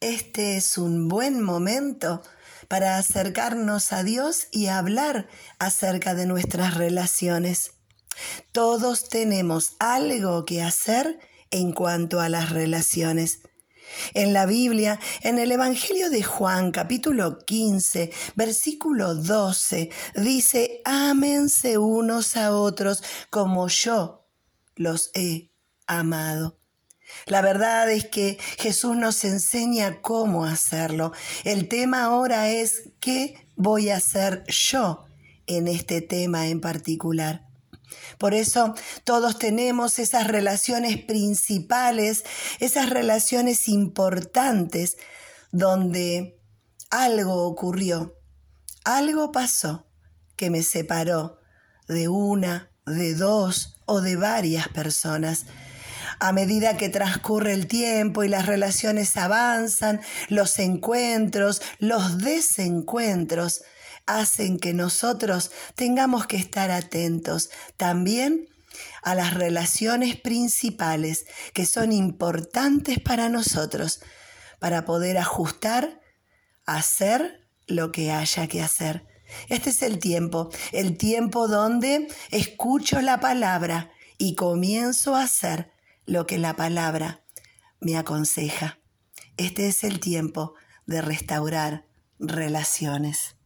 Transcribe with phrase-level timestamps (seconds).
[0.00, 2.22] este es un buen momento
[2.68, 7.72] para acercarnos a Dios y hablar acerca de nuestras relaciones.
[8.52, 11.18] Todos tenemos algo que hacer
[11.50, 13.40] en cuanto a las relaciones.
[14.14, 22.36] En la Biblia, en el Evangelio de Juan capítulo 15, versículo 12, dice, ámense unos
[22.36, 24.26] a otros como yo
[24.74, 25.52] los he
[25.86, 26.58] amado.
[27.26, 31.12] La verdad es que Jesús nos enseña cómo hacerlo.
[31.44, 35.06] El tema ahora es qué voy a hacer yo
[35.46, 37.46] en este tema en particular.
[38.18, 38.74] Por eso
[39.04, 42.24] todos tenemos esas relaciones principales,
[42.60, 44.96] esas relaciones importantes
[45.52, 46.38] donde
[46.90, 48.16] algo ocurrió,
[48.84, 49.86] algo pasó
[50.36, 51.40] que me separó
[51.88, 55.46] de una, de dos o de varias personas.
[56.18, 63.62] A medida que transcurre el tiempo y las relaciones avanzan, los encuentros, los desencuentros,
[64.06, 68.48] hacen que nosotros tengamos que estar atentos también
[69.02, 74.00] a las relaciones principales que son importantes para nosotros,
[74.58, 76.00] para poder ajustar,
[76.66, 79.06] hacer lo que haya que hacer.
[79.48, 85.75] Este es el tiempo, el tiempo donde escucho la palabra y comienzo a hacer
[86.06, 87.22] lo que la palabra
[87.80, 88.78] me aconseja.
[89.36, 90.54] Este es el tiempo
[90.86, 91.84] de restaurar
[92.18, 93.36] relaciones.